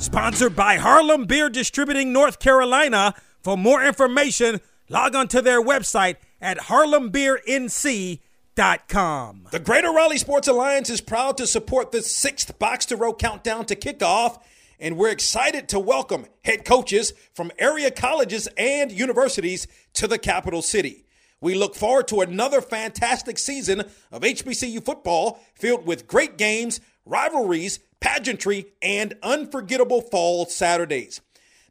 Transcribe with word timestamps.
Sponsored 0.00 0.56
by 0.56 0.76
Harlem 0.76 1.26
Beer 1.26 1.50
Distributing 1.50 2.10
North 2.10 2.38
Carolina. 2.38 3.14
For 3.42 3.54
more 3.54 3.84
information, 3.84 4.62
log 4.88 5.14
on 5.14 5.28
to 5.28 5.42
their 5.42 5.62
website 5.62 6.16
at 6.40 6.56
harlembeernc.com. 6.56 9.48
The 9.50 9.58
Greater 9.58 9.92
Raleigh 9.92 10.16
Sports 10.16 10.48
Alliance 10.48 10.88
is 10.88 11.02
proud 11.02 11.36
to 11.36 11.46
support 11.46 11.92
the 11.92 12.00
sixth 12.00 12.58
Box 12.58 12.86
to 12.86 12.96
Row 12.96 13.12
countdown 13.12 13.66
to 13.66 13.76
kickoff, 13.76 14.40
and 14.78 14.96
we're 14.96 15.10
excited 15.10 15.68
to 15.68 15.78
welcome 15.78 16.24
head 16.44 16.64
coaches 16.64 17.12
from 17.34 17.52
area 17.58 17.90
colleges 17.90 18.48
and 18.56 18.90
universities 18.90 19.66
to 19.92 20.08
the 20.08 20.18
capital 20.18 20.62
city. 20.62 21.04
We 21.42 21.54
look 21.54 21.74
forward 21.74 22.08
to 22.08 22.22
another 22.22 22.62
fantastic 22.62 23.38
season 23.38 23.80
of 24.10 24.22
HBCU 24.22 24.82
football 24.82 25.40
filled 25.54 25.86
with 25.86 26.06
great 26.06 26.38
games, 26.38 26.80
rivalries, 27.04 27.80
pageantry, 28.00 28.66
and 28.82 29.14
unforgettable 29.22 30.00
fall 30.00 30.46
Saturdays. 30.46 31.20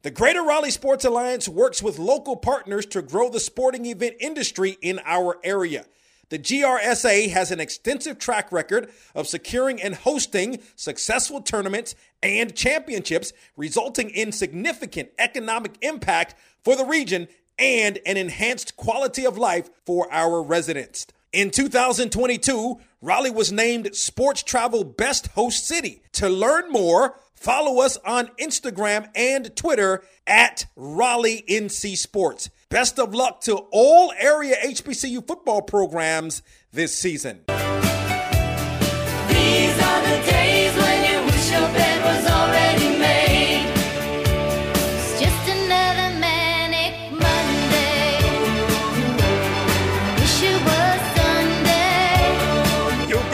The 0.02 0.12
Greater 0.12 0.44
Raleigh 0.44 0.72
Sports 0.72 1.04
Alliance 1.04 1.50
works 1.50 1.84
with 1.84 2.00
local 2.00 2.38
partners 2.38 2.86
to 2.88 3.02
grow 3.02 3.30
the 3.30 3.40
sporting 3.40 3.86
event 3.86 4.16
industry 4.20 4.77
in 4.82 5.02
our 5.05 5.38
area. 5.44 5.86
The 6.30 6.40
GRSA 6.40 7.30
has 7.32 7.52
an 7.52 7.60
extensive 7.60 8.20
track 8.20 8.52
record 8.52 8.91
of 9.16 9.27
securing 9.27 9.82
and 9.82 9.96
hosting 9.96 10.60
successful 10.76 11.41
tournaments 11.41 11.96
and 12.21 12.55
championships, 12.55 13.34
resulting 13.58 14.10
in 14.12 14.32
significant 14.32 15.10
economic 15.18 15.77
impact 15.82 16.36
for 16.64 16.76
the 16.76 16.86
region 16.86 17.27
and 17.58 17.99
an 18.05 18.16
enhanced 18.16 18.77
quality 18.77 19.26
of 19.26 19.38
life 19.38 19.70
for 19.86 20.08
our 20.12 20.41
residents. 20.41 21.08
In 21.34 21.52
2022, 21.52 22.80
Raleigh 23.02 23.32
was 23.32 23.50
named 23.50 23.96
Sports 23.96 24.44
Travel 24.44 24.84
Best 24.84 25.28
Host 25.28 25.66
City. 25.66 26.02
To 26.14 26.28
learn 26.28 26.70
more, 26.70 27.16
follow 27.34 27.82
us 27.82 27.96
on 28.05 28.28
Instagram 28.38 29.08
and 29.16 29.55
Twitter 29.55 30.04
at 30.28 30.66
Raleigh 30.76 31.46
NC 31.48 31.98
Sports. 31.98 32.50
Best 32.70 33.00
of 33.00 33.16
luck 33.16 33.40
to 33.42 33.55
all 33.72 34.12
area 34.20 34.55
HBCU 34.62 35.26
football 35.26 35.62
programs 35.62 36.42
this 36.74 36.94
season. 36.94 37.46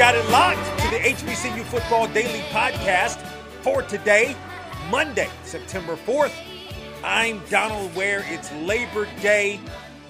Got 0.06 0.14
it 0.14 0.30
locked 0.30 0.82
to 0.82 0.90
the 0.92 0.98
HBCU 0.98 1.64
Football 1.64 2.08
Daily 2.10 2.42
Podcast 2.52 3.20
for 3.64 3.82
today, 3.82 4.36
Monday, 4.92 5.28
September 5.44 5.96
4th. 5.96 6.32
I'm 7.04 7.42
Donal 7.50 7.90
Ware. 7.96 8.24
It's 8.28 8.52
Labor 8.54 9.08
Day, 9.24 9.60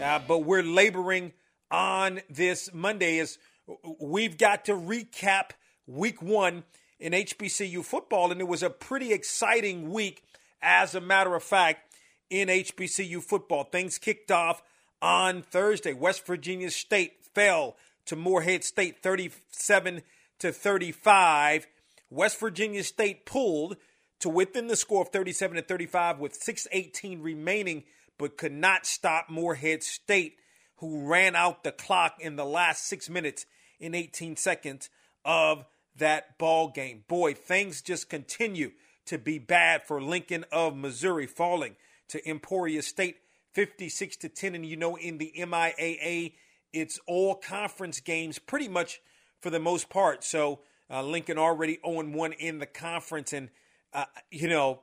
uh, 0.04 0.20
but 0.28 0.40
we're 0.40 0.64
laboring 0.64 1.32
on 1.72 2.20
this 2.30 2.70
Monday 2.74 3.20
as 3.20 3.38
we've 4.02 4.38
got 4.38 4.66
to 4.66 4.74
recap 4.74 5.52
week 5.88 6.22
one 6.22 6.66
in 7.00 7.14
HBCU 7.14 7.82
football, 7.86 8.34
and 8.34 8.42
it 8.42 8.50
was 8.50 8.64
a 8.64 8.70
pretty 8.70 9.14
exciting 9.14 9.92
week, 9.92 10.24
as 10.62 10.94
a 10.94 11.00
matter 11.00 11.36
of 11.36 11.44
fact, 11.44 11.96
in 12.30 12.50
HBCU 12.50 13.24
football. 13.24 13.64
Things 13.64 13.98
kicked 13.98 14.30
off 14.30 14.62
on 15.02 15.42
Thursday. 15.42 15.94
West 15.94 16.26
Virginia 16.26 16.70
State 16.70 17.24
fell 17.34 17.78
to 18.06 18.16
Morehead 18.16 18.64
State 18.64 19.02
37 19.02 20.02
to 20.40 20.52
35. 20.52 21.68
West 22.10 22.40
Virginia 22.40 22.84
State 22.84 23.26
pulled 23.26 23.78
to 24.20 24.30
within 24.30 24.68
the 24.68 24.76
score 24.76 25.02
of 25.02 25.10
37 25.10 25.58
to 25.58 25.62
35 25.62 26.20
with 26.20 26.34
6:18 26.34 27.22
remaining, 27.22 27.84
but 28.18 28.38
could 28.38 28.52
not 28.52 28.86
stop 28.86 29.30
Morehead 29.30 29.84
State, 29.84 30.38
who 30.78 31.08
ran 31.08 31.36
out 31.36 31.64
the 31.64 31.72
clock 31.72 32.16
in 32.20 32.36
the 32.36 32.46
last 32.46 32.86
six 32.86 33.10
minutes 33.10 33.46
in 33.80 33.94
18 33.94 34.36
seconds 34.36 34.90
of 35.24 35.66
that 35.96 36.38
ball 36.38 36.70
game. 36.70 37.04
Boy, 37.08 37.34
things 37.34 37.82
just 37.82 38.10
continue 38.10 38.72
to 39.06 39.18
be 39.18 39.40
bad 39.40 39.86
for 39.86 40.02
Lincoln 40.02 40.46
of 40.52 40.76
Missouri, 40.76 41.28
falling 41.28 41.76
to 42.10 42.28
Emporia 42.28 42.82
State 42.82 43.18
56 43.54 44.18
to 44.18 44.30
10. 44.30 44.56
And 44.56 44.66
you 44.66 44.76
know, 44.76 44.96
in 44.96 45.18
the 45.18 45.32
MIAA, 45.38 46.34
it's 46.76 47.00
all 47.08 47.36
conference 47.36 48.02
games 48.02 48.38
pretty 48.38 48.68
much 48.68 49.02
for 49.40 49.50
the 49.50 49.60
most 49.60 49.90
part. 49.90 50.24
So 50.24 50.60
uh, 50.90 51.02
Lincoln 51.02 51.38
already 51.38 51.80
0 51.86 52.04
1 52.04 52.34
in 52.34 52.60
the 52.60 52.66
conference. 52.66 53.34
And, 53.34 53.50
uh, 53.94 54.06
you 54.30 54.50
know, 54.50 54.82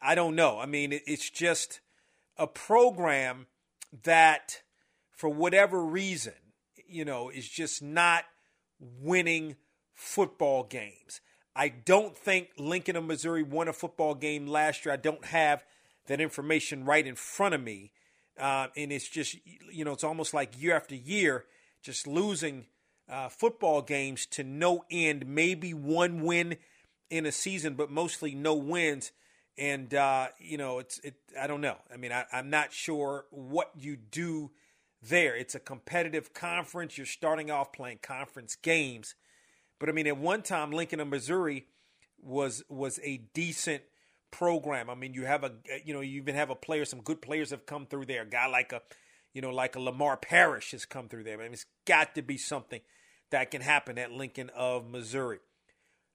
I 0.00 0.14
don't 0.14 0.36
know. 0.36 0.60
I 0.60 0.66
mean, 0.66 0.92
it's 0.92 1.28
just 1.28 1.80
a 2.38 2.46
program 2.46 3.46
that, 4.04 4.62
for 5.10 5.28
whatever 5.28 5.84
reason, 5.84 6.34
you 6.86 7.04
know, 7.04 7.28
is 7.28 7.48
just 7.48 7.82
not 7.82 8.24
winning 8.78 9.56
football 9.92 10.62
games. 10.62 11.20
I 11.54 11.68
don't 11.68 12.16
think 12.16 12.50
Lincoln 12.56 12.96
of 12.96 13.04
Missouri 13.04 13.42
won 13.42 13.68
a 13.68 13.72
football 13.72 14.14
game 14.14 14.46
last 14.46 14.84
year. 14.84 14.94
I 14.94 14.96
don't 14.96 15.24
have 15.26 15.64
that 16.06 16.20
information 16.20 16.84
right 16.84 17.06
in 17.06 17.16
front 17.16 17.54
of 17.54 17.62
me. 17.62 17.92
Uh, 18.38 18.68
and 18.76 18.92
it's 18.92 19.08
just, 19.08 19.36
you 19.70 19.84
know, 19.84 19.92
it's 19.92 20.04
almost 20.04 20.32
like 20.32 20.60
year 20.60 20.74
after 20.74 20.94
year, 20.94 21.44
just 21.82 22.06
losing 22.06 22.66
uh, 23.08 23.28
football 23.28 23.82
games 23.82 24.26
to 24.26 24.44
no 24.44 24.84
end. 24.90 25.26
Maybe 25.26 25.74
one 25.74 26.22
win 26.22 26.56
in 27.10 27.26
a 27.26 27.32
season, 27.32 27.74
but 27.74 27.90
mostly 27.90 28.34
no 28.34 28.54
wins. 28.54 29.12
And 29.58 29.92
uh, 29.92 30.28
you 30.38 30.56
know, 30.56 30.78
it's 30.78 30.98
it. 31.00 31.16
I 31.38 31.46
don't 31.46 31.60
know. 31.60 31.76
I 31.92 31.98
mean, 31.98 32.10
I, 32.10 32.24
I'm 32.32 32.48
not 32.48 32.72
sure 32.72 33.26
what 33.30 33.70
you 33.78 33.96
do 33.96 34.50
there. 35.02 35.36
It's 35.36 35.54
a 35.54 35.60
competitive 35.60 36.32
conference. 36.32 36.96
You're 36.96 37.06
starting 37.06 37.50
off 37.50 37.70
playing 37.70 37.98
conference 38.02 38.56
games, 38.56 39.14
but 39.78 39.90
I 39.90 39.92
mean, 39.92 40.06
at 40.06 40.16
one 40.16 40.40
time, 40.40 40.72
Lincoln 40.72 41.00
of 41.00 41.08
Missouri 41.08 41.66
was 42.22 42.62
was 42.70 42.98
a 43.02 43.18
decent 43.34 43.82
program. 44.32 44.90
I 44.90 44.96
mean, 44.96 45.14
you 45.14 45.24
have 45.24 45.44
a 45.44 45.52
you 45.84 45.94
know 45.94 46.00
you 46.00 46.20
even 46.20 46.34
have 46.34 46.50
a 46.50 46.56
player. 46.56 46.84
Some 46.84 47.02
good 47.02 47.22
players 47.22 47.50
have 47.50 47.64
come 47.64 47.86
through 47.86 48.06
there. 48.06 48.22
A 48.22 48.26
guy 48.26 48.48
like 48.48 48.72
a 48.72 48.82
you 49.32 49.40
know 49.40 49.50
like 49.50 49.76
a 49.76 49.80
Lamar 49.80 50.16
Parrish 50.16 50.72
has 50.72 50.84
come 50.84 51.08
through 51.08 51.22
there. 51.22 51.38
I 51.38 51.44
mean, 51.44 51.52
it's 51.52 51.66
got 51.86 52.16
to 52.16 52.22
be 52.22 52.36
something 52.36 52.80
that 53.30 53.52
can 53.52 53.62
happen 53.62 53.98
at 53.98 54.10
Lincoln 54.10 54.50
of 54.56 54.90
Missouri. 54.90 55.38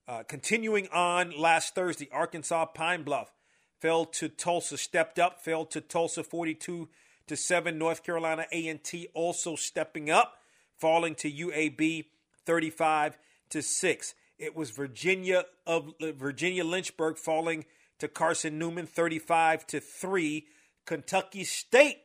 Uh, 0.07 0.23
continuing 0.23 0.87
on 0.93 1.31
last 1.37 1.75
Thursday, 1.75 2.09
Arkansas 2.11 2.65
Pine 2.67 3.03
Bluff 3.03 3.31
fell 3.79 4.05
to 4.05 4.29
Tulsa, 4.29 4.77
stepped 4.77 5.19
up, 5.19 5.43
fell 5.43 5.65
to 5.65 5.81
Tulsa 5.81 6.23
42 6.23 6.89
to 7.27 7.35
7. 7.35 7.77
North 7.77 8.03
Carolina 8.03 8.45
A&T 8.51 9.09
also 9.13 9.55
stepping 9.55 10.09
up, 10.09 10.37
falling 10.77 11.13
to 11.15 11.31
UAB 11.31 12.05
35 12.45 13.17
to 13.49 13.61
6. 13.61 14.15
It 14.39 14.55
was 14.55 14.69
Virginia 14.69 15.45
of 15.65 15.93
Virginia 15.99 16.63
Lynchburg 16.63 17.17
falling 17.17 17.65
to 17.99 18.07
Carson 18.07 18.57
Newman 18.59 18.85
35 18.85 19.67
to 19.67 19.79
3. 19.79 20.45
Kentucky 20.85 21.43
State 21.43 21.99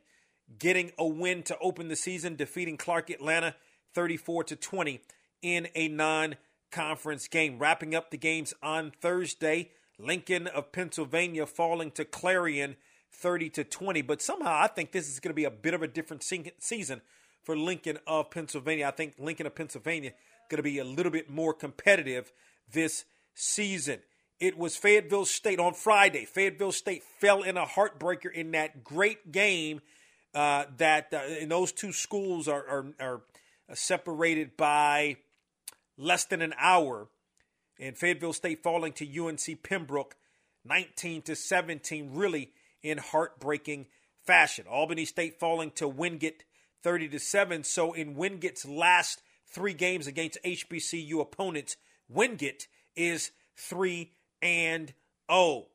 getting 0.58 0.92
a 0.98 1.06
win 1.06 1.42
to 1.44 1.58
open 1.58 1.88
the 1.88 1.96
season, 1.96 2.36
defeating 2.36 2.76
Clark 2.76 3.10
Atlanta 3.10 3.54
34 3.94 4.44
to 4.44 4.56
20 4.56 5.00
in 5.42 5.68
a 5.74 5.88
non 5.88 6.36
conference 6.70 7.28
game. 7.28 7.58
Wrapping 7.58 7.94
up 7.94 8.10
the 8.10 8.16
games 8.16 8.54
on 8.62 8.92
Thursday, 9.00 9.70
Lincoln 9.98 10.46
of 10.46 10.72
Pennsylvania 10.72 11.46
falling 11.46 11.90
to 11.92 12.04
Clarion 12.04 12.76
30 13.12 13.50
to 13.50 13.64
20. 13.64 14.02
But 14.02 14.22
somehow 14.22 14.58
I 14.60 14.66
think 14.66 14.92
this 14.92 15.08
is 15.08 15.20
going 15.20 15.30
to 15.30 15.34
be 15.34 15.44
a 15.44 15.50
bit 15.50 15.74
of 15.74 15.82
a 15.82 15.88
different 15.88 16.22
se- 16.22 16.52
season 16.58 17.02
for 17.42 17.56
Lincoln 17.56 17.98
of 18.06 18.30
Pennsylvania. 18.30 18.86
I 18.86 18.92
think 18.92 19.14
Lincoln 19.18 19.46
of 19.46 19.54
Pennsylvania 19.54 20.12
going 20.48 20.58
to 20.58 20.62
be 20.62 20.78
a 20.78 20.84
little 20.84 21.12
bit 21.12 21.30
more 21.30 21.54
competitive 21.54 22.32
this 22.70 23.04
season. 23.34 24.00
It 24.42 24.58
was 24.58 24.76
Fayetteville 24.76 25.24
State 25.24 25.60
on 25.60 25.72
Friday. 25.72 26.24
Fayetteville 26.24 26.72
State 26.72 27.04
fell 27.20 27.44
in 27.44 27.56
a 27.56 27.64
heartbreaker 27.64 28.28
in 28.28 28.50
that 28.50 28.82
great 28.82 29.30
game. 29.30 29.80
Uh, 30.34 30.64
that 30.78 31.14
uh, 31.14 31.46
those 31.46 31.70
two 31.70 31.92
schools 31.92 32.48
are, 32.48 32.66
are 32.66 32.86
are 32.98 33.22
separated 33.72 34.56
by 34.56 35.18
less 35.96 36.24
than 36.24 36.42
an 36.42 36.54
hour, 36.58 37.06
and 37.78 37.96
Fayetteville 37.96 38.32
State 38.32 38.64
falling 38.64 38.92
to 38.94 39.06
UNC 39.24 39.62
Pembroke, 39.62 40.16
19 40.64 41.22
to 41.22 41.36
17, 41.36 42.10
really 42.12 42.50
in 42.82 42.98
heartbreaking 42.98 43.86
fashion. 44.26 44.66
Albany 44.68 45.04
State 45.04 45.38
falling 45.38 45.70
to 45.76 45.86
Wingate 45.86 46.42
30 46.82 47.10
to 47.10 47.20
7. 47.20 47.62
So 47.62 47.92
in 47.92 48.16
Wingate's 48.16 48.66
last 48.66 49.22
three 49.46 49.74
games 49.74 50.08
against 50.08 50.42
HBCU 50.44 51.20
opponents, 51.20 51.76
Wingate 52.08 52.66
is 52.96 53.30
3 53.56 54.10
and 54.42 54.92
0. 55.30 55.66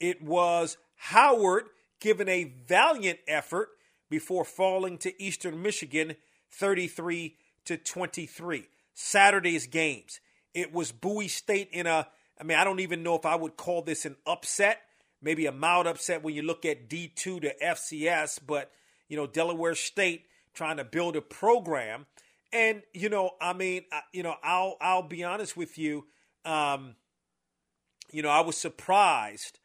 It 0.00 0.22
was 0.22 0.76
Howard 0.96 1.66
given 2.00 2.28
a 2.28 2.52
valiant 2.66 3.20
effort 3.26 3.70
before 4.10 4.44
falling 4.44 4.98
to 4.98 5.22
Eastern 5.22 5.62
Michigan 5.62 6.16
33 6.50 7.36
to 7.64 7.76
23. 7.76 8.68
Saturday's 8.94 9.66
games. 9.66 10.20
It 10.54 10.72
was 10.72 10.92
Bowie 10.92 11.28
State 11.28 11.68
in 11.72 11.86
a 11.86 12.08
I 12.38 12.44
mean, 12.44 12.58
I 12.58 12.64
don't 12.64 12.80
even 12.80 13.02
know 13.02 13.14
if 13.14 13.24
I 13.24 13.34
would 13.34 13.56
call 13.56 13.80
this 13.80 14.04
an 14.04 14.16
upset, 14.26 14.82
maybe 15.22 15.46
a 15.46 15.52
mild 15.52 15.86
upset 15.86 16.22
when 16.22 16.34
you 16.34 16.42
look 16.42 16.66
at 16.66 16.86
D2 16.90 17.40
to 17.40 17.54
FCS, 17.62 18.40
but 18.46 18.70
you 19.08 19.16
know, 19.16 19.26
Delaware 19.26 19.74
State 19.74 20.26
trying 20.52 20.76
to 20.76 20.84
build 20.84 21.16
a 21.16 21.22
program 21.22 22.06
and 22.52 22.82
you 22.94 23.08
know, 23.08 23.32
I 23.40 23.52
mean, 23.52 23.84
you 24.12 24.22
know, 24.22 24.36
I'll 24.42 24.76
I'll 24.80 25.02
be 25.02 25.24
honest 25.24 25.56
with 25.56 25.78
you. 25.78 26.06
Um, 26.44 26.94
you 28.12 28.22
know, 28.22 28.30
I 28.30 28.40
was 28.40 28.56
surprised 28.56 29.58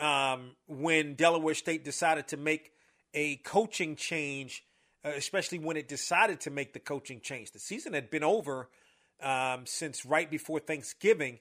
um, 0.00 0.52
when 0.66 1.14
Delaware 1.14 1.54
State 1.54 1.84
decided 1.84 2.28
to 2.28 2.36
make 2.36 2.72
a 3.14 3.36
coaching 3.36 3.96
change, 3.96 4.64
uh, 5.04 5.10
especially 5.16 5.58
when 5.58 5.76
it 5.76 5.88
decided 5.88 6.40
to 6.40 6.50
make 6.50 6.72
the 6.72 6.78
coaching 6.78 7.20
change. 7.20 7.52
The 7.52 7.58
season 7.58 7.94
had 7.94 8.10
been 8.10 8.24
over 8.24 8.68
um, 9.20 9.66
since 9.66 10.04
right 10.06 10.30
before 10.30 10.60
Thanksgiving, 10.60 11.38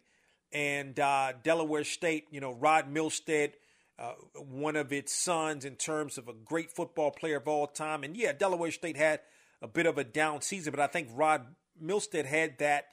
and 0.51 0.99
uh, 0.99 1.33
Delaware 1.43 1.83
State, 1.83 2.25
you 2.31 2.39
know, 2.39 2.53
Rod 2.53 2.93
Milstead, 2.93 3.53
uh, 3.99 4.13
one 4.35 4.75
of 4.75 4.93
its 4.93 5.13
sons 5.13 5.65
in 5.65 5.75
terms 5.75 6.17
of 6.17 6.27
a 6.27 6.33
great 6.33 6.71
football 6.71 7.11
player 7.11 7.37
of 7.37 7.47
all 7.47 7.67
time, 7.67 8.03
and 8.03 8.15
yeah, 8.15 8.31
Delaware 8.31 8.71
State 8.71 8.97
had 8.97 9.19
a 9.61 9.67
bit 9.67 9.85
of 9.85 9.97
a 9.97 10.03
down 10.03 10.41
season, 10.41 10.71
but 10.71 10.79
I 10.79 10.87
think 10.87 11.09
Rod 11.13 11.45
Milstead 11.83 12.25
had 12.25 12.59
that 12.59 12.85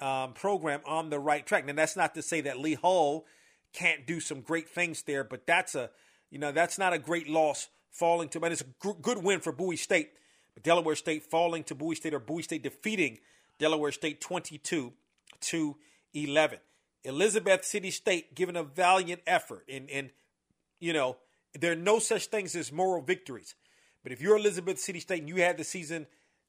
um, 0.00 0.32
program 0.32 0.80
on 0.86 1.10
the 1.10 1.18
right 1.18 1.44
track. 1.46 1.64
And 1.68 1.78
that's 1.78 1.96
not 1.96 2.14
to 2.14 2.22
say 2.22 2.42
that 2.42 2.58
Lee 2.58 2.74
Hull 2.74 3.24
can't 3.72 4.06
do 4.06 4.20
some 4.20 4.40
great 4.40 4.68
things 4.68 5.02
there, 5.02 5.24
but 5.24 5.46
that's 5.46 5.74
a 5.74 5.90
you 6.30 6.38
know 6.38 6.52
that's 6.52 6.78
not 6.78 6.92
a 6.92 6.98
great 6.98 7.28
loss 7.28 7.68
falling 7.90 8.28
to. 8.30 8.40
But 8.40 8.52
it's 8.52 8.62
a 8.62 8.92
good 9.02 9.22
win 9.22 9.40
for 9.40 9.52
Bowie 9.52 9.76
State. 9.76 10.10
But 10.54 10.62
Delaware 10.62 10.96
State 10.96 11.24
falling 11.24 11.64
to 11.64 11.74
Bowie 11.74 11.94
State 11.94 12.14
or 12.14 12.18
Bowie 12.18 12.42
State 12.42 12.62
defeating 12.62 13.18
Delaware 13.58 13.92
State 13.92 14.20
22 14.20 14.92
to 15.40 15.76
11. 16.14 16.58
Elizabeth 17.04 17.64
City 17.64 17.90
State 17.90 18.34
giving 18.34 18.56
a 18.56 18.62
valiant 18.62 19.22
effort, 19.26 19.64
and 19.68 19.88
and 19.90 20.10
you 20.80 20.92
know 20.92 21.16
there 21.58 21.72
are 21.72 21.76
no 21.76 21.98
such 21.98 22.26
things 22.26 22.56
as 22.56 22.72
moral 22.72 23.02
victories. 23.02 23.54
But 24.02 24.12
if 24.12 24.20
you're 24.20 24.36
Elizabeth 24.36 24.78
City 24.78 25.00
State 25.00 25.20
and 25.20 25.28
you 25.28 25.36
had 25.36 25.56
the 25.56 25.64
season 25.64 26.06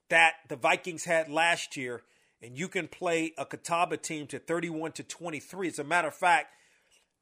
that 0.09 0.33
the 0.47 0.55
Vikings 0.55 1.05
had 1.05 1.29
last 1.29 1.75
year, 1.75 2.03
and 2.41 2.57
you 2.57 2.67
can 2.67 2.87
play 2.87 3.33
a 3.37 3.45
Catawba 3.45 3.97
team 3.97 4.27
to 4.27 4.39
31 4.39 4.91
to 4.93 5.03
23, 5.03 5.67
as 5.69 5.79
a 5.79 5.83
matter 5.83 6.07
of 6.07 6.15
fact, 6.15 6.53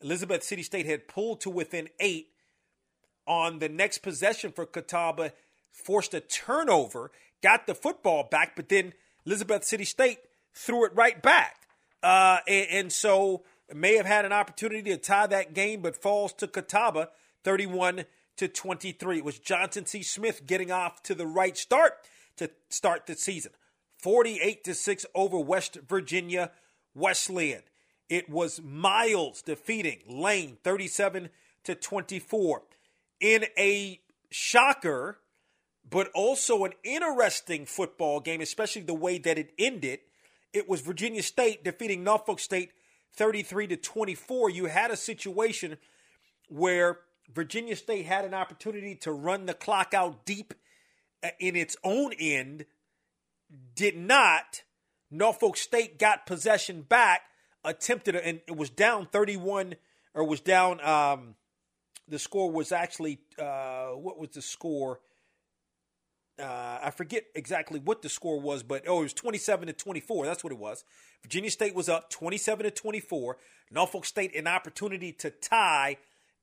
Elizabeth 0.01 0.43
City 0.43 0.63
State 0.63 0.85
had 0.85 1.07
pulled 1.07 1.41
to 1.41 1.49
within 1.49 1.89
eight 1.99 2.29
on 3.27 3.59
the 3.59 3.69
next 3.69 3.99
possession 3.99 4.51
for 4.51 4.65
Catawba, 4.65 5.33
forced 5.71 6.13
a 6.13 6.19
turnover, 6.19 7.11
got 7.41 7.65
the 7.65 7.75
football 7.75 8.27
back, 8.29 8.55
but 8.55 8.69
then 8.69 8.93
Elizabeth 9.25 9.63
City 9.63 9.85
State 9.85 10.19
threw 10.53 10.85
it 10.85 10.95
right 10.95 11.21
back. 11.21 11.67
Uh, 12.03 12.39
and, 12.47 12.67
and, 12.71 12.91
so 12.91 13.43
may 13.73 13.95
have 13.95 14.05
had 14.05 14.25
an 14.25 14.31
opportunity 14.31 14.91
to 14.91 14.97
tie 14.97 15.25
that 15.25 15.53
game, 15.53 15.81
but 15.81 15.95
falls 15.95 16.33
to 16.33 16.47
Catawba 16.47 17.09
31 17.43 18.05
to 18.37 18.47
23. 18.47 19.17
It 19.17 19.25
was 19.25 19.39
Johnson 19.39 19.85
C. 19.87 20.03
Smith 20.03 20.45
getting 20.45 20.71
off 20.71 21.01
to 21.03 21.15
the 21.15 21.25
right 21.25 21.57
start 21.57 21.93
to 22.37 22.51
start 22.69 23.07
the 23.07 23.15
season. 23.15 23.53
48 24.05 24.63
to 24.65 24.75
6 24.75 25.05
over 25.15 25.39
West 25.39 25.79
Virginia 25.89 26.51
Wesleyan. 26.93 27.63
It 28.07 28.29
was 28.29 28.61
Miles 28.61 29.41
defeating 29.41 30.01
Lane 30.07 30.59
37 30.63 31.29
to 31.63 31.73
24 31.73 32.61
in 33.19 33.45
a 33.57 33.99
shocker 34.29 35.17
but 35.89 36.11
also 36.13 36.65
an 36.65 36.73
interesting 36.83 37.65
football 37.65 38.19
game, 38.19 38.41
especially 38.41 38.83
the 38.83 38.93
way 38.93 39.17
that 39.17 39.39
it 39.39 39.53
ended. 39.57 40.01
It 40.53 40.69
was 40.69 40.81
Virginia 40.81 41.23
State 41.23 41.63
defeating 41.63 42.03
Norfolk 42.03 42.39
State 42.39 42.73
33 43.15 43.65
to 43.69 43.75
24. 43.75 44.51
You 44.51 44.65
had 44.65 44.91
a 44.91 44.97
situation 44.97 45.77
where 46.47 46.99
Virginia 47.33 47.75
State 47.75 48.05
had 48.05 48.23
an 48.23 48.35
opportunity 48.35 48.93
to 48.97 49.11
run 49.11 49.47
the 49.47 49.55
clock 49.55 49.95
out 49.95 50.27
deep 50.27 50.53
uh, 51.23 51.29
in 51.39 51.55
its 51.55 51.75
own 51.83 52.13
end, 52.19 52.65
did 53.75 53.97
not. 53.97 54.63
Norfolk 55.11 55.57
State 55.57 55.99
got 55.99 56.25
possession 56.25 56.81
back, 56.81 57.21
attempted, 57.63 58.15
and 58.15 58.41
it 58.47 58.55
was 58.55 58.69
down 58.69 59.07
31, 59.11 59.75
or 60.13 60.23
was 60.23 60.41
down. 60.41 60.83
Um, 60.85 61.35
the 62.07 62.19
score 62.19 62.51
was 62.51 62.71
actually, 62.71 63.19
uh, 63.39 63.89
what 63.89 64.19
was 64.19 64.29
the 64.29 64.41
score? 64.41 64.99
Uh, 66.37 66.79
I 66.83 66.91
forget 66.91 67.23
exactly 67.33 67.79
what 67.79 68.01
the 68.01 68.09
score 68.09 68.39
was, 68.39 68.61
but 68.61 68.83
oh, 68.87 68.99
it 68.99 69.03
was 69.03 69.13
27 69.13 69.67
to 69.67 69.73
24. 69.73 70.25
That's 70.25 70.43
what 70.43 70.51
it 70.51 70.59
was. 70.59 70.83
Virginia 71.23 71.49
State 71.49 71.73
was 71.73 71.87
up 71.87 72.09
27 72.09 72.65
to 72.65 72.71
24. 72.71 73.37
Norfolk 73.71 74.05
State 74.05 74.35
an 74.35 74.47
opportunity 74.47 75.11
to 75.13 75.29
tie, 75.29 75.97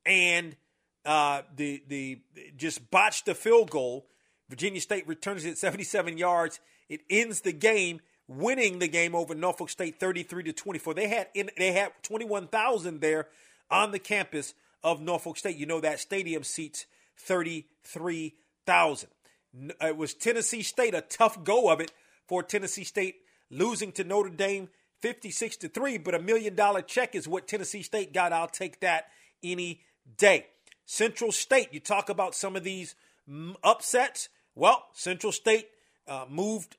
and 0.07 0.57
uh, 1.05 1.43
the 1.55 1.83
the 1.89 2.21
just 2.57 2.91
botched 2.91 3.27
the 3.27 3.35
field 3.35 3.71
goal. 3.71 4.07
Virginia 4.53 4.83
State 4.83 5.09
returns 5.09 5.47
it 5.47 5.57
77 5.57 6.19
yards. 6.19 6.61
It 6.91 7.01
ends 7.09 7.41
the 7.41 7.55
game, 7.55 8.03
winning 8.29 8.81
the 8.81 8.87
game 8.87 9.15
over 9.15 9.35
Norfolk 9.35 9.71
State 9.71 9.99
33 9.99 10.43
to 10.43 10.53
24. 10.53 10.93
They 10.93 11.09
had 11.09 11.29
in, 11.33 11.49
they 11.57 11.73
had 11.73 11.93
21,000 12.03 13.01
there 13.01 13.29
on 13.71 13.93
the 13.93 13.99
campus 13.99 14.53
of 14.85 15.01
Norfolk 15.01 15.39
State. 15.39 15.57
You 15.57 15.65
know 15.65 15.81
that 15.81 16.01
stadium 16.01 16.45
seats 16.45 16.85
33,000. 17.17 19.09
Uh, 19.57 19.87
it 19.87 19.97
was 19.97 20.13
Tennessee 20.13 20.63
State, 20.63 20.95
a 20.95 21.01
tough 21.01 21.43
go 21.43 21.71
of 21.71 21.81
it 21.81 21.91
for 22.29 22.43
Tennessee 22.43 22.85
State 22.85 23.23
losing 23.49 23.91
to 23.93 24.05
Notre 24.05 24.29
Dame 24.29 24.69
56 25.01 25.57
to 25.57 25.69
3, 25.71 25.97
but 25.97 26.15
a 26.15 26.19
million 26.19 26.55
dollar 26.55 26.83
check 26.83 27.15
is 27.15 27.27
what 27.27 27.49
Tennessee 27.49 27.83
State 27.83 28.13
got. 28.13 28.35
I'll 28.35 28.49
take 28.49 28.81
that 28.81 29.07
any 29.43 29.81
day. 30.19 30.49
Central 30.85 31.33
State, 31.33 31.73
you 31.73 31.81
talk 31.81 32.11
about 32.11 32.35
some 32.35 32.55
of 32.55 32.65
these 32.65 32.94
mm, 33.27 33.55
upsets. 33.65 34.29
Well, 34.55 34.85
Central 34.93 35.32
State 35.32 35.69
uh, 36.06 36.27
moved, 36.29 36.77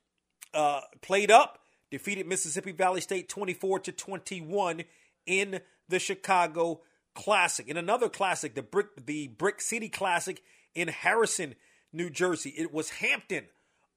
uh, 0.53 0.82
played 1.01 1.32
up, 1.32 1.60
defeated 1.89 2.27
Mississippi 2.27 2.72
Valley 2.72 3.01
State 3.01 3.30
24 3.30 3.80
to 3.80 3.92
21 3.92 4.84
in 5.25 5.60
the 5.89 6.00
Chicago 6.00 6.82
Classic. 7.15 7.68
In 7.68 7.77
another 7.77 8.10
classic, 8.10 8.56
the 8.56 8.62
Brick, 8.62 9.06
the 9.06 9.27
Brick 9.27 9.62
City 9.62 9.89
Classic 9.89 10.42
in 10.74 10.88
Harrison, 10.88 11.56
New 11.92 12.10
Jersey. 12.10 12.53
It 12.58 12.74
was 12.74 12.89
Hampton 12.89 13.46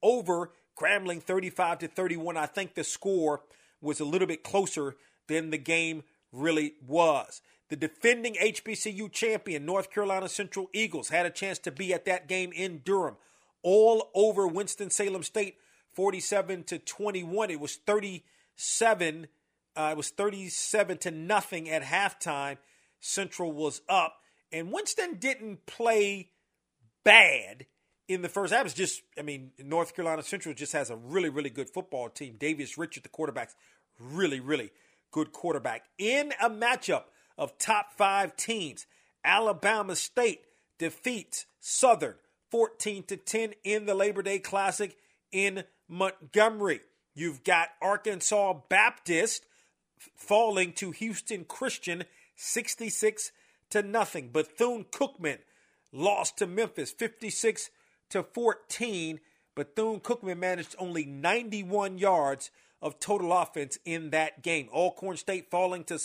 over 0.03 0.51
Grambling 0.79 1.21
35 1.21 1.79
to 1.79 1.87
31. 1.87 2.37
I 2.37 2.45
think 2.45 2.75
the 2.75 2.83
score 2.83 3.41
was 3.81 3.99
a 3.99 4.05
little 4.05 4.27
bit 4.27 4.43
closer 4.43 4.95
than 5.27 5.49
the 5.49 5.57
game 5.57 6.03
really 6.31 6.73
was. 6.85 7.41
The 7.69 7.75
defending 7.75 8.35
HBCU 8.35 9.11
champion, 9.11 9.65
North 9.65 9.91
Carolina 9.91 10.29
Central 10.29 10.69
Eagles, 10.73 11.09
had 11.09 11.25
a 11.25 11.31
chance 11.31 11.59
to 11.59 11.71
be 11.71 11.93
at 11.93 12.05
that 12.05 12.27
game 12.27 12.51
in 12.53 12.81
Durham. 12.85 13.17
All 13.63 14.09
over 14.13 14.47
Winston-Salem 14.47 15.23
State, 15.23 15.55
47 15.95 16.63
to 16.65 16.79
21. 16.79 17.49
It 17.49 17.59
was 17.59 17.75
37. 17.75 19.27
Uh, 19.75 19.89
it 19.91 19.97
was 19.97 20.09
37 20.09 20.97
to 20.99 21.11
nothing 21.11 21.69
at 21.69 21.83
halftime. 21.83 22.57
Central 22.99 23.51
was 23.51 23.81
up, 23.87 24.17
and 24.51 24.71
Winston 24.71 25.15
didn't 25.15 25.65
play 25.65 26.31
bad 27.03 27.65
in 28.07 28.21
the 28.21 28.29
first 28.29 28.53
half. 28.53 28.65
It's 28.65 28.73
just, 28.73 29.01
I 29.17 29.21
mean, 29.21 29.51
North 29.59 29.95
Carolina 29.95 30.23
Central 30.23 30.55
just 30.55 30.73
has 30.73 30.89
a 30.89 30.95
really, 30.95 31.29
really 31.29 31.49
good 31.49 31.69
football 31.69 32.09
team. 32.09 32.35
Davius 32.39 32.77
Richard, 32.77 33.03
the 33.03 33.09
quarterback's 33.09 33.55
really, 33.99 34.39
really 34.39 34.71
good 35.11 35.31
quarterback. 35.31 35.85
In 35.97 36.33
a 36.41 36.49
matchup 36.49 37.03
of 37.37 37.57
top 37.57 37.93
five 37.93 38.35
teams, 38.35 38.85
Alabama 39.23 39.95
State 39.95 40.41
defeats 40.77 41.45
Southern 41.59 42.15
14 42.51 43.03
to 43.03 43.17
10 43.17 43.53
in 43.63 43.85
the 43.85 43.95
Labor 43.95 44.21
Day 44.21 44.39
Classic 44.39 44.95
in 45.31 45.63
Montgomery. 45.87 46.81
You've 47.13 47.43
got 47.43 47.69
Arkansas 47.81 48.53
Baptist 48.69 49.45
falling 50.15 50.73
to 50.73 50.91
Houston 50.91 51.45
Christian 51.45 52.03
66 52.35 53.31
to 53.71 53.81
nothing. 53.81 54.29
Bethune 54.29 54.85
Cookman 54.85 55.39
lost 55.91 56.37
to 56.37 56.47
Memphis 56.47 56.91
56 56.91 57.69
to 58.09 58.23
14. 58.23 59.19
Bethune 59.55 59.99
Cookman 59.99 60.37
managed 60.37 60.75
only 60.77 61.05
91 61.05 61.97
yards 61.97 62.51
of 62.81 62.99
total 62.99 63.33
offense 63.33 63.79
in 63.85 64.11
that 64.11 64.43
game. 64.43 64.69
Alcorn 64.71 65.17
State 65.17 65.49
falling 65.49 65.83
to 65.85 65.99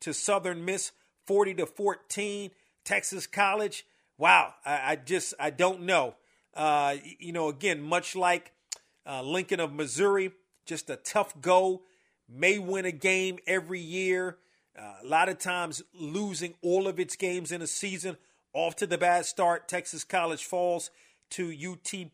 to 0.00 0.14
Southern 0.14 0.64
Miss 0.64 0.92
40 1.26 1.54
to 1.54 1.66
14. 1.66 2.50
Texas 2.84 3.26
College 3.26 3.84
wow, 4.18 4.54
I, 4.66 4.92
I 4.92 4.96
just 4.96 5.34
I 5.40 5.50
don't 5.50 5.82
know. 5.82 6.16
Uh, 6.54 6.96
you 7.18 7.32
know, 7.32 7.48
again, 7.48 7.80
much 7.80 8.16
like 8.16 8.52
uh, 9.06 9.22
Lincoln 9.22 9.60
of 9.60 9.72
Missouri, 9.72 10.32
just 10.66 10.90
a 10.90 10.96
tough 10.96 11.40
go. 11.40 11.82
May 12.28 12.58
win 12.58 12.84
a 12.84 12.92
game 12.92 13.38
every 13.46 13.80
year. 13.80 14.36
Uh, 14.78 14.94
a 15.02 15.06
lot 15.06 15.28
of 15.28 15.38
times 15.38 15.82
losing 15.94 16.54
all 16.62 16.86
of 16.86 17.00
its 17.00 17.16
games 17.16 17.50
in 17.50 17.62
a 17.62 17.66
season. 17.66 18.16
Off 18.52 18.76
to 18.76 18.86
the 18.86 18.98
bad 18.98 19.24
start. 19.24 19.68
Texas 19.68 20.04
College 20.04 20.44
falls 20.44 20.90
to 21.30 21.52
UT 21.52 22.10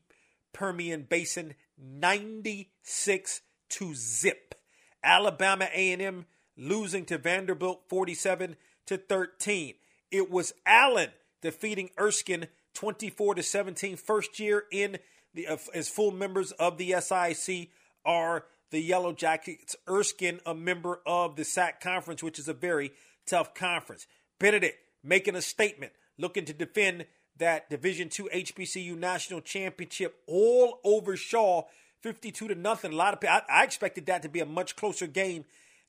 Permian 0.53 1.03
Basin 1.03 1.55
96 1.79 3.41
to 3.71 3.95
zip. 3.95 4.55
Alabama 5.03 5.69
A&M 5.73 6.27
losing 6.57 7.05
to 7.07 7.19
Vanderbilt 7.19 7.83
47 7.89 8.57
to 8.87 8.97
13. 8.97 9.75
It 10.11 10.31
was 10.31 10.55
Allen 10.65 11.11
defeating 11.45 11.91
Erskine 12.01 12.49
24 12.75 13.37
to 13.37 13.43
17. 13.45 13.97
First 13.97 14.41
year 14.41 14.65
in 14.73 14.99
the 15.33 15.47
uh, 15.47 15.59
as 15.73 15.89
full 15.89 16.11
members 16.11 16.51
of 16.53 16.79
the 16.79 16.95
SIC 17.01 17.69
are 18.05 18.47
the 18.71 18.81
Yellow 18.81 19.13
Jackets. 19.13 19.77
Erskine, 19.89 20.41
a 20.45 20.55
member 20.55 21.01
of 21.07 21.37
the 21.37 21.45
SAC 21.45 21.81
conference, 21.81 22.23
which 22.23 22.41
is 22.41 22.49
a 22.49 22.55
very 22.55 22.91
tough 23.27 23.55
conference. 23.55 24.09
Benedict 24.41 24.77
making 25.05 25.37
a 25.37 25.43
statement, 25.43 25.93
looking 26.19 26.45
to 26.47 26.53
defend 26.53 27.07
that 27.37 27.69
Division 27.69 28.09
II 28.09 28.27
HBCU 28.43 28.97
national 28.97 29.41
championship 29.41 30.17
all 30.27 30.81
over 30.83 31.17
Shaw, 31.17 31.63
52 32.01 32.49
to 32.49 32.55
nothing. 32.55 32.93
A 32.93 32.97
lot 32.97 33.15
of 33.15 33.29
I, 33.29 33.43
I 33.49 33.65
expected 33.65 34.07
that 34.07 34.23
to 34.23 34.29
be 34.29 34.41
a 34.41 34.47
much 34.47 34.77
closer 34.77 35.07
game 35.07 35.45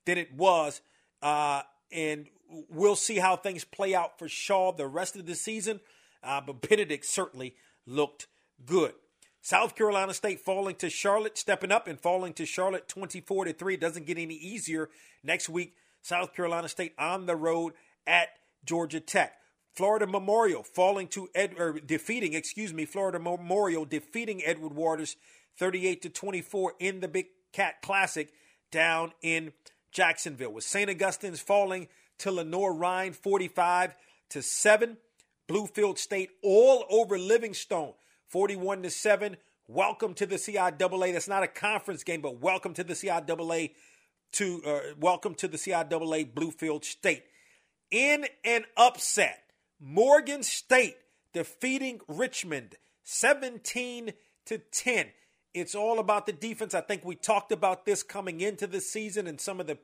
than 0.05 0.17
it 0.17 0.33
was, 0.33 0.81
uh, 1.21 1.61
and 1.91 2.27
we'll 2.69 2.95
see 2.95 3.17
how 3.17 3.35
things 3.35 3.63
play 3.63 3.93
out 3.93 4.19
for 4.19 4.27
Shaw 4.27 4.71
the 4.71 4.87
rest 4.87 5.15
of 5.15 5.25
the 5.25 5.35
season. 5.35 5.79
Uh, 6.23 6.41
but 6.41 6.67
Benedict 6.67 7.05
certainly 7.05 7.55
looked 7.85 8.27
good. 8.65 8.93
South 9.41 9.75
Carolina 9.75 10.13
State 10.13 10.39
falling 10.39 10.75
to 10.77 10.89
Charlotte, 10.89 11.37
stepping 11.37 11.71
up 11.71 11.87
and 11.87 11.99
falling 11.99 12.33
to 12.33 12.45
Charlotte 12.45 12.87
24 12.87 13.45
to 13.45 13.53
3. 13.53 13.77
Doesn't 13.77 14.07
get 14.07 14.17
any 14.17 14.33
easier 14.33 14.89
next 15.23 15.49
week. 15.49 15.75
South 16.01 16.33
Carolina 16.33 16.67
State 16.67 16.93
on 16.97 17.27
the 17.27 17.35
road 17.35 17.73
at 18.07 18.29
Georgia 18.63 18.99
Tech. 18.99 19.33
Florida 19.75 20.07
Memorial 20.07 20.63
falling 20.63 21.07
to 21.09 21.29
Ed 21.35 21.55
or 21.59 21.79
defeating, 21.79 22.33
excuse 22.33 22.73
me, 22.73 22.85
Florida 22.85 23.19
Memorial 23.19 23.85
defeating 23.85 24.41
Edward 24.43 24.73
Waters 24.73 25.17
38 25.57 26.01
to 26.03 26.09
24 26.09 26.73
in 26.79 27.01
the 27.01 27.07
Big 27.07 27.27
Cat 27.51 27.81
Classic 27.81 28.31
down 28.71 29.11
in 29.21 29.51
Jacksonville. 29.91 30.53
With 30.53 30.63
St. 30.63 30.89
Augustine's 30.89 31.41
falling 31.41 31.87
to 32.19 32.31
Lenoir-Rhyne 32.31 33.13
45 33.13 33.95
to 34.29 34.41
7. 34.41 34.97
Bluefield 35.47 35.97
State 35.97 36.31
all 36.43 36.85
over 36.89 37.17
Livingstone 37.17 37.93
41 38.29 38.83
to 38.83 38.89
7. 38.89 39.37
Welcome 39.67 40.13
to 40.15 40.25
the 40.25 40.35
CIAA. 40.35 41.13
That's 41.13 41.27
not 41.27 41.43
a 41.43 41.47
conference 41.47 42.03
game, 42.03 42.21
but 42.21 42.39
welcome 42.39 42.73
to 42.73 42.83
the 42.83 42.93
CIAA 42.93 43.71
to 44.33 44.61
uh, 44.65 44.79
welcome 44.99 45.35
to 45.35 45.47
the 45.47 45.57
CIAA 45.57 46.33
Bluefield 46.33 46.83
State. 46.83 47.23
In 47.91 48.25
an 48.43 48.65
upset, 48.75 49.43
Morgan 49.79 50.43
State 50.43 50.97
defeating 51.33 51.99
Richmond 52.07 52.75
17 53.03 54.13
to 54.45 54.57
10. 54.57 55.07
It's 55.53 55.75
all 55.75 55.99
about 55.99 56.25
the 56.25 56.33
defense. 56.33 56.73
I 56.73 56.81
think 56.81 57.05
we 57.05 57.15
talked 57.15 57.51
about 57.51 57.85
this 57.85 58.03
coming 58.03 58.41
into 58.41 58.67
the 58.67 58.81
season 58.81 59.27
and 59.27 59.39
some 59.39 59.59
of 59.59 59.67
the 59.67 59.77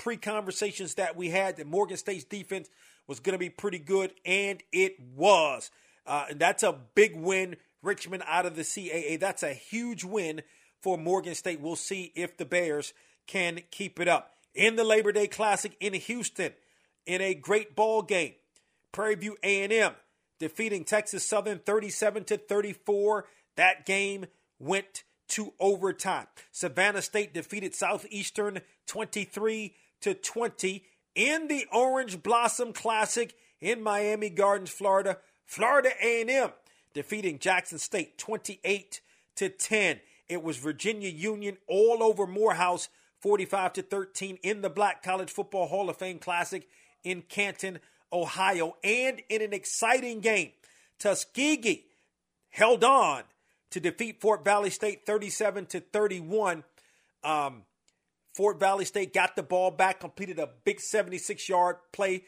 pre 0.00 0.16
conversations 0.16 0.94
that 0.94 1.14
we 1.14 1.28
had 1.28 1.58
that 1.58 1.66
Morgan 1.66 1.98
State's 1.98 2.24
defense 2.24 2.68
was 3.06 3.20
going 3.20 3.34
to 3.34 3.38
be 3.38 3.50
pretty 3.50 3.78
good, 3.78 4.12
and 4.24 4.62
it 4.72 4.98
was. 5.14 5.70
Uh, 6.06 6.26
and 6.30 6.40
that's 6.40 6.62
a 6.62 6.72
big 6.94 7.14
win. 7.14 7.56
Richmond 7.82 8.22
out 8.26 8.46
of 8.46 8.56
the 8.56 8.62
CAA. 8.62 9.20
That's 9.20 9.42
a 9.42 9.52
huge 9.52 10.02
win 10.02 10.42
for 10.80 10.96
Morgan 10.98 11.34
State. 11.34 11.60
We'll 11.60 11.76
see 11.76 12.12
if 12.14 12.36
the 12.36 12.44
Bears 12.44 12.94
can 13.26 13.60
keep 13.70 14.00
it 14.00 14.08
up. 14.08 14.32
In 14.54 14.76
the 14.76 14.84
Labor 14.84 15.12
Day 15.12 15.26
Classic 15.26 15.76
in 15.80 15.92
Houston, 15.92 16.52
in 17.06 17.20
a 17.20 17.34
great 17.34 17.76
ball 17.76 18.02
game, 18.02 18.34
Prairie 18.92 19.14
View 19.14 19.36
A&M 19.42 19.92
defeating 20.38 20.84
Texas 20.84 21.26
Southern 21.26 21.58
37 21.58 22.24
to 22.24 22.38
34. 22.38 23.26
That 23.56 23.86
game 23.86 24.26
went 24.58 25.04
to 25.28 25.52
overtime. 25.60 26.26
Savannah 26.50 27.02
State 27.02 27.32
defeated 27.32 27.74
Southeastern 27.74 28.60
23 28.86 29.74
to 30.00 30.14
20 30.14 30.84
in 31.14 31.48
the 31.48 31.66
Orange 31.72 32.22
Blossom 32.22 32.72
Classic 32.72 33.34
in 33.60 33.82
Miami 33.82 34.30
Gardens, 34.30 34.70
Florida. 34.70 35.18
Florida 35.46 35.90
A&M 36.00 36.50
defeating 36.94 37.38
Jackson 37.38 37.78
State 37.78 38.18
28 38.18 39.00
to 39.36 39.48
10. 39.48 40.00
It 40.28 40.42
was 40.42 40.58
Virginia 40.58 41.08
Union 41.08 41.58
all 41.66 42.02
over 42.02 42.26
Morehouse 42.26 42.88
45 43.20 43.72
to 43.74 43.82
13 43.82 44.38
in 44.42 44.62
the 44.62 44.70
Black 44.70 45.02
College 45.02 45.30
Football 45.30 45.66
Hall 45.66 45.90
of 45.90 45.96
Fame 45.96 46.18
Classic 46.18 46.68
in 47.02 47.22
Canton, 47.22 47.80
Ohio. 48.12 48.76
And 48.84 49.22
in 49.28 49.42
an 49.42 49.52
exciting 49.52 50.20
game, 50.20 50.52
Tuskegee 50.98 51.86
held 52.50 52.84
on 52.84 53.24
to 53.70 53.80
defeat 53.80 54.20
Fort 54.20 54.44
Valley 54.44 54.70
State 54.70 55.04
37 55.06 55.66
to 55.66 55.80
31. 55.80 56.64
Um, 57.22 57.62
Fort 58.40 58.58
Valley 58.58 58.86
State 58.86 59.12
got 59.12 59.36
the 59.36 59.42
ball 59.42 59.70
back, 59.70 60.00
completed 60.00 60.38
a 60.38 60.48
big 60.64 60.80
76 60.80 61.46
yard 61.46 61.76
play 61.92 62.24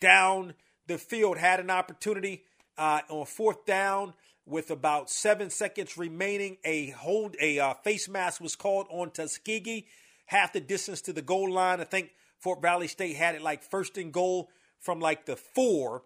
down 0.00 0.54
the 0.86 0.96
field, 0.96 1.36
had 1.36 1.60
an 1.60 1.68
opportunity 1.68 2.44
uh, 2.78 3.02
on 3.10 3.26
fourth 3.26 3.66
down 3.66 4.14
with 4.46 4.70
about 4.70 5.10
seven 5.10 5.50
seconds 5.50 5.98
remaining. 5.98 6.56
A 6.64 6.88
hold, 6.92 7.36
a 7.42 7.58
uh, 7.58 7.74
face 7.74 8.08
mask 8.08 8.40
was 8.40 8.56
called 8.56 8.86
on 8.88 9.10
Tuskegee, 9.10 9.86
half 10.24 10.54
the 10.54 10.60
distance 10.60 11.02
to 11.02 11.12
the 11.12 11.20
goal 11.20 11.52
line. 11.52 11.82
I 11.82 11.84
think 11.84 12.12
Fort 12.38 12.62
Valley 12.62 12.88
State 12.88 13.16
had 13.16 13.34
it 13.34 13.42
like 13.42 13.62
first 13.62 13.98
and 13.98 14.14
goal 14.14 14.48
from 14.78 14.98
like 14.98 15.26
the 15.26 15.36
four. 15.36 16.04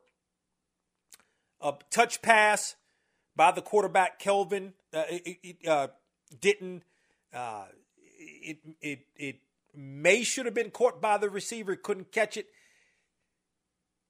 A 1.61 1.75
touch 1.93 2.23
pass 2.23 2.75
by 3.37 3.53
the 3.53 3.63
quarterback 3.63 4.19
Kelvin. 4.19 4.73
Uh, 4.93 5.05
it, 5.09 5.39
it 5.45 5.69
uh, 5.69 5.87
didn't 6.41 6.83
uh, 7.33 7.67
it 8.19 8.59
it 8.81 9.07
it 9.17 9.37
may 9.77 10.23
should 10.23 10.47
have 10.47 10.55
been 10.55 10.71
caught 10.71 11.01
by 11.01 11.19
the 11.19 11.31
receiver, 11.31 11.77
couldn't 11.77 12.13
catch 12.13 12.37
it. 12.37 12.47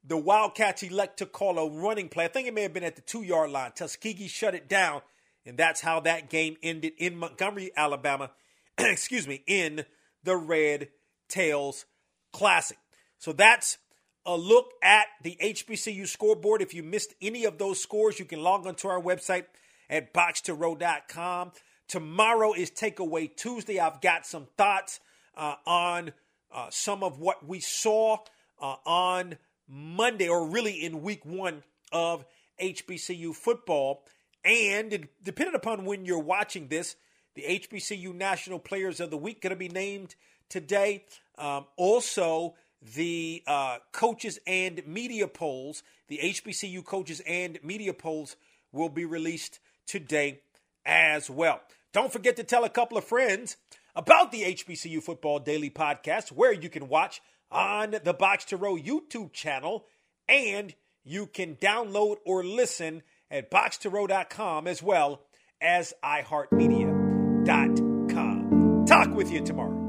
The 0.06 0.16
Wildcats 0.16 0.82
elect 0.82 1.18
to 1.18 1.26
call 1.26 1.58
a 1.58 1.70
running 1.70 2.08
play. 2.08 2.26
I 2.26 2.28
think 2.28 2.46
it 2.46 2.54
may 2.54 2.62
have 2.62 2.74
been 2.74 2.84
at 2.84 2.96
the 2.96 3.02
two 3.02 3.22
yard 3.22 3.50
line. 3.50 3.72
Tuskegee 3.74 4.28
shut 4.28 4.54
it 4.54 4.68
down, 4.68 5.00
and 5.46 5.56
that's 5.56 5.80
how 5.80 6.00
that 6.00 6.28
game 6.28 6.56
ended 6.62 6.92
in 6.98 7.16
Montgomery, 7.16 7.72
Alabama. 7.76 8.30
excuse 8.78 9.26
me, 9.26 9.42
in 9.46 9.84
the 10.22 10.36
Red 10.36 10.88
Tails 11.28 11.86
Classic. 12.32 12.78
So 13.18 13.32
that's 13.32 13.78
a 14.26 14.36
look 14.36 14.72
at 14.82 15.06
the 15.22 15.36
HBCU 15.40 16.06
scoreboard. 16.06 16.62
If 16.62 16.74
you 16.74 16.82
missed 16.82 17.14
any 17.22 17.44
of 17.44 17.58
those 17.58 17.80
scores, 17.80 18.18
you 18.18 18.24
can 18.24 18.42
log 18.42 18.66
onto 18.66 18.88
our 18.88 19.00
website 19.00 19.44
at 19.88 20.12
box2row.com. 20.12 21.52
Tomorrow 21.88 22.54
is 22.54 22.70
Takeaway 22.70 23.34
Tuesday. 23.34 23.78
I've 23.78 24.00
got 24.00 24.26
some 24.26 24.48
thoughts 24.56 25.00
uh, 25.36 25.56
on 25.66 26.12
uh, 26.52 26.68
some 26.70 27.02
of 27.02 27.18
what 27.18 27.46
we 27.46 27.60
saw 27.60 28.18
uh, 28.60 28.76
on 28.86 29.36
Monday, 29.68 30.28
or 30.28 30.48
really 30.48 30.84
in 30.84 31.02
week 31.02 31.24
one 31.24 31.62
of 31.92 32.24
HBCU 32.60 33.34
football. 33.34 34.04
And 34.44 35.08
depending 35.22 35.54
upon 35.54 35.84
when 35.84 36.04
you're 36.04 36.18
watching 36.18 36.68
this, 36.68 36.96
the 37.34 37.42
HBCU 37.42 38.14
National 38.14 38.58
Players 38.58 39.00
of 39.00 39.10
the 39.10 39.16
Week 39.16 39.40
going 39.40 39.50
to 39.50 39.56
be 39.56 39.68
named 39.68 40.14
today. 40.48 41.04
Um, 41.38 41.66
also, 41.76 42.54
the 42.94 43.42
uh, 43.46 43.78
coaches 43.92 44.38
and 44.46 44.86
media 44.86 45.26
polls, 45.26 45.82
the 46.08 46.20
HBCU 46.22 46.84
coaches 46.84 47.20
and 47.26 47.58
media 47.62 47.94
polls 47.94 48.36
will 48.72 48.88
be 48.88 49.04
released 49.04 49.58
today 49.86 50.40
as 50.84 51.30
well. 51.30 51.60
Don't 51.92 52.12
forget 52.12 52.36
to 52.36 52.44
tell 52.44 52.64
a 52.64 52.68
couple 52.68 52.98
of 52.98 53.04
friends 53.04 53.56
about 53.94 54.32
the 54.32 54.42
HBCU 54.42 55.02
Football 55.02 55.40
Daily 55.40 55.70
Podcast, 55.70 56.32
where 56.32 56.52
you 56.52 56.68
can 56.68 56.88
watch 56.88 57.22
on 57.50 57.96
the 58.02 58.14
Box 58.14 58.46
to 58.46 58.56
Row 58.56 58.76
YouTube 58.76 59.32
channel 59.32 59.86
and 60.28 60.74
you 61.04 61.26
can 61.26 61.56
download 61.56 62.16
or 62.24 62.42
listen 62.44 63.02
at 63.30 63.50
box2row.com 63.50 64.66
as 64.66 64.82
well 64.82 65.20
as 65.60 65.92
iHeartMedia.com. 66.02 68.84
Talk 68.86 69.14
with 69.14 69.30
you 69.30 69.42
tomorrow. 69.42 69.83